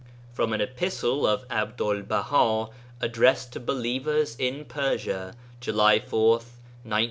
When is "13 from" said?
0.31-0.53